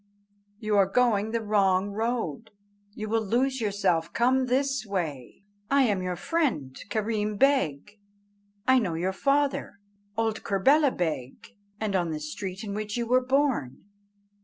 [0.57, 2.49] you are going the wrong road,
[2.95, 5.43] you will lose yourself; come this way.
[5.69, 7.99] I am your friend Kerreem Beg;
[8.67, 9.77] I know your father,
[10.17, 13.85] old Kerbela Beg, and the street in which you were born."